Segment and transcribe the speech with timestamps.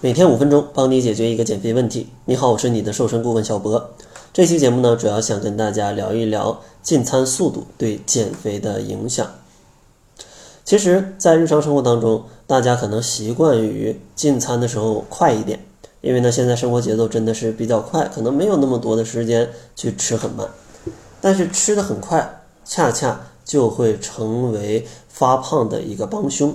[0.00, 2.06] 每天五分钟，帮你解决一个减肥问题。
[2.26, 3.90] 你好，我是你的瘦身顾问小博。
[4.32, 9.26] 这期节目呢，主要想跟大家聊一聊进餐速度对减肥的影响。
[10.64, 15.66] 其实，在日常生活当中，大家可能习惯于进餐的时候快一点，
[16.00, 20.46] 因为呢，现在生活节奏真的是比较快，可能没有那么多的时间去吃很慢。
[21.20, 26.54] 但是吃的很快，恰恰就会成为发胖的一个帮凶。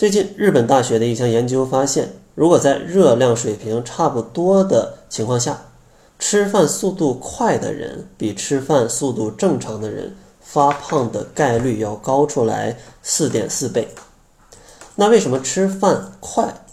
[0.00, 5.60] 最近，日本大学的一项研究发现，如果在热量水平差不多的情况下，
[6.18, 13.88] 吃饭速度快的人比吃饭速度正常的人发胖的概率要高出来四点四倍。
[14.94, 16.64] 那为什么吃饭快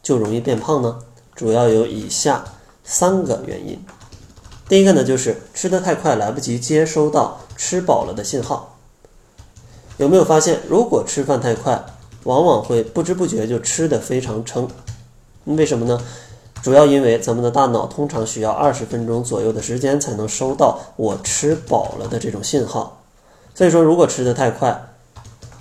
[0.00, 1.00] 就容易变胖呢？
[1.34, 2.44] 主要有以下
[2.84, 3.84] 三个原因。
[4.68, 8.78] 第一个呢，就是吃得太快，来不及接收到吃饱了的信号。
[9.96, 11.84] 有没有发现，如果吃饭太快？
[12.26, 14.68] 往往会不知不觉就吃得非常撑，
[15.44, 16.00] 为什么呢？
[16.60, 23.00] 主要因为咱们的大脑通常需要二十分钟左右的时间才能收到我吃饱了的这种信号，
[23.54, 24.76] 所以说如果吃得太快，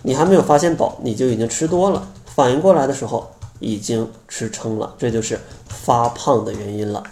[0.01, 3.29] 你还没有发现饱，你就已经吃多了，反应过来的时候
[3.59, 7.03] 已经吃撑了，这就是发胖的原因了。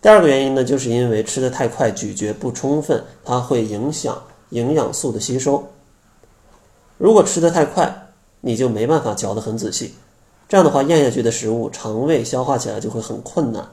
[0.00, 5.68] 第二个原因呢，就是因为吃得太快，咀嚼不充分，它会影响营养素的吸收。
[6.98, 8.01] 如果吃得太快，
[8.42, 9.94] 你就没办法嚼得很仔细，
[10.48, 13.66] 这样的话咽下去的食物，肠胃消化起来就会很困难，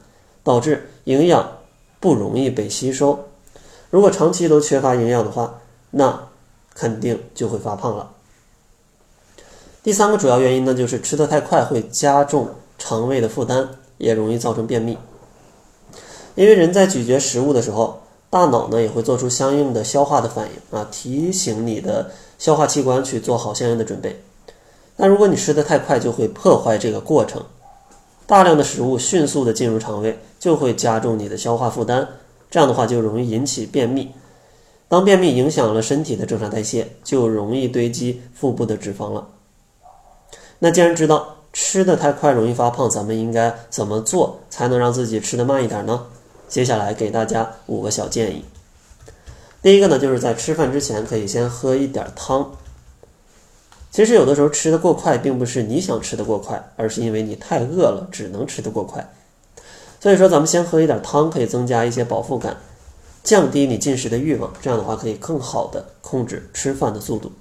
[0.44, 1.58] 导致营养
[2.00, 3.20] 不容易被吸收。
[3.90, 5.60] 如果长期都缺乏营养的话，
[5.92, 6.28] 那
[6.74, 8.12] 肯定就会发胖了。
[9.82, 13.68] 第三个主要原因呢，就是吃得太快会加重肠胃的负担，
[13.98, 14.98] 也容易造成便秘。
[16.36, 24.22] 因为人在咀嚼食物的时候，大脑呢也会做出相应的消化的反应啊，提醒你的消化器官去做好相应的准备。
[25.02, 27.42] 那如果你吃的太快，就会破坏这个过程，
[28.28, 32.06] 大量的食物迅速的进入肠胃，就会加重你的消化负担，
[32.52, 34.12] 这样的话就容易引起便秘。
[34.90, 39.30] 当便秘影响了身体的正常代谢，就容易堆积腹部的脂肪了。
[40.60, 46.08] 那既然知道吃的太快容易发胖，咱们应该怎么做才能让自己吃的慢一点呢？
[46.50, 48.44] 接下来给大家五个小建议。
[49.62, 52.52] 第一个呢，就是在吃饭之前可以先喝一点汤。
[53.92, 59.08] 其实有的时候吃的过快，并不是你想吃的过快，而是因为你太饿了，只能吃的过快。
[60.00, 62.58] 所以说，咱们先喝一点汤，可以增加一些饱腹感，
[63.24, 64.54] 降低你进食的欲望。
[64.62, 67.32] 这样的话，可以更好的控制吃饭的速度。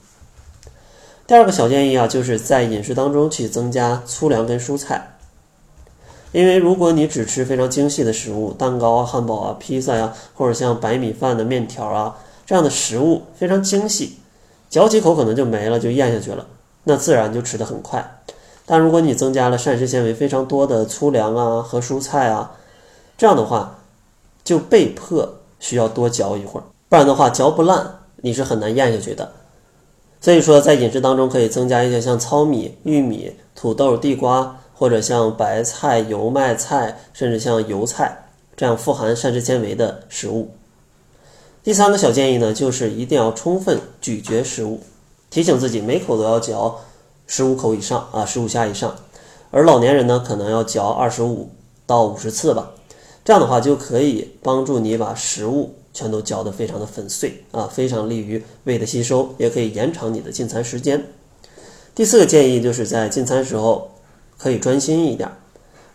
[1.27, 5.19] 第二个小建议啊，就是在饮食当中去增加粗粮跟蔬菜，
[6.33, 12.17] 因为如果你只吃非常精细的食物，蛋糕啊、汉堡啊、披萨呀，或者像白米饭的面条啊
[12.47, 14.17] 这样的食物，非常精细。
[14.71, 16.47] 嚼几口可能就没了，就咽下去了，
[16.85, 18.21] 那自然就吃得很快。
[18.67, 22.53] 但如果你增加了膳食纤维非常多的粗粮啊和蔬菜啊，
[23.17, 23.79] 这样的话
[24.45, 29.33] 就被迫需要多嚼一会儿，不然的话嚼不烂，你是很难咽下去的。
[30.21, 40.51] 所以说，在饮食当中可以增加一些像糙米、玉米、土豆、地瓜，或者像白菜、油麦菜，甚至像油菜这样富含膳食纤维的食物。
[41.69, 44.81] 第三个小建议呢，就是一定要充分咀嚼食物，
[45.29, 46.81] 提醒自己每口都要嚼
[47.27, 48.97] 十五口以上啊，十五下以上。
[49.51, 51.51] 而老年人呢，可能要嚼二十五
[51.85, 52.71] 到五十次吧。
[53.23, 61.05] 这样的话就可以帮助你把食物全都嚼得非常的粉碎啊，非常利于胃的吸收，也可以延长你的进餐时间。
[61.95, 63.91] 第四个建议就是在进餐时候
[64.39, 65.31] 可以专心一点。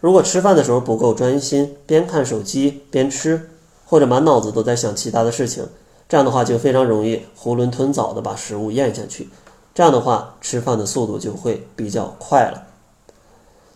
[0.02, 3.50] 如果吃饭的时候不够专心，边看手机边吃。
[3.94, 5.64] 或者满脑子都在想其他的事情，
[6.10, 9.30] 这样的话就非常容易囫囵吞枣的把食物咽下去，
[9.76, 12.64] 这样的话吃饭的速度就会比较快了。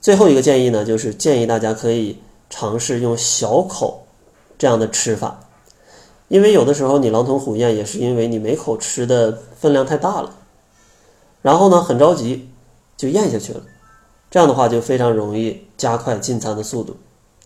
[0.01, 2.17] 最后一个建议呢，就是建议大家可以
[2.49, 4.07] 尝试用小口
[4.57, 5.39] 这样的吃法，
[6.29, 10.33] 因为有的时候你狼吞虎咽也是因为你每口吃的分量太大了，
[11.43, 12.49] 然后呢很着急
[12.97, 13.61] 就咽下去了，
[14.31, 16.97] 这样的话就非常容易加快进餐的速度。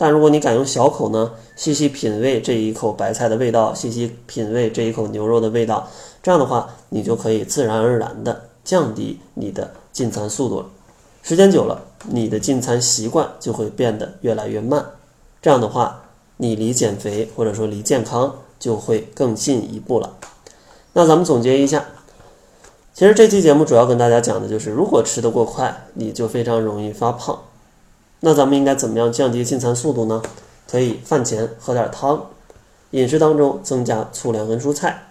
[0.02, 5.88] 但如果你敢用小口呢，细细品味这一口白菜的味道，细细品味这一口牛肉的味道，
[6.24, 10.66] 这样的话，你就可以自然而然的降低你的进餐速度了。
[11.22, 14.84] 时间久了，你的进餐习惯就会变得越来越慢。
[15.40, 16.02] 这样的话，
[16.38, 20.18] 你离减肥或者说离健康就会更进一步了。
[20.94, 21.86] 那咱们总结一下，
[22.96, 27.40] 其实这期节目主要跟大家讲的就是，如果吃得过快，你就非常容易发胖。
[28.24, 30.22] 那咱们应该怎么样降低进餐速度呢？
[30.70, 32.28] 可以饭前喝点汤，
[32.92, 35.08] 饮食当中增加粗粮跟蔬菜，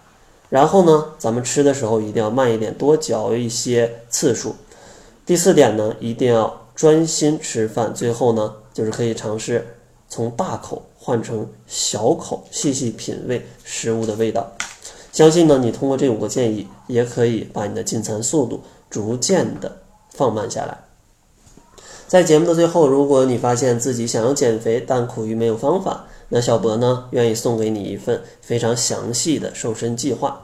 [0.49, 4.55] 然后呢，咱们吃的时候一定要慢一点，多嚼一些次数。
[5.27, 9.77] 第四点呢，一定要专心吃饭，最后呢，就是可以尝试
[10.09, 14.53] 从大口换成小口，细细品味食物的味道。
[15.13, 19.79] 相信呢，你通过这五个建议，也可以把你的进餐速度逐渐的
[20.11, 20.90] 放慢下来。
[22.11, 30.43] 在节目的最后，如果你发现自己想要减肥，但苦于没有方法，那小博呢，愿意送给你一份非常详细的瘦身计划。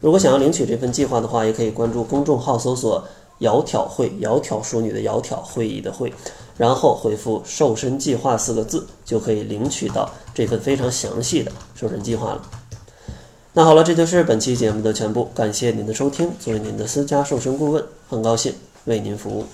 [0.00, 3.04] 如果想要领取这份计划的话，也可以关注公众号搜索
[3.38, 6.12] “窈窕会”，窈窕淑女的窈窕，会议的会，
[6.56, 12.42] 然后回复“瘦身计划”四个字，就可以领取到这份非常详细的瘦身计划了。
[13.52, 16.32] 那好了，这就是本期节目的全部，感谢您的收听。
[16.40, 18.52] 作为您的私家瘦身顾问，很高兴
[18.86, 19.44] 为您服务。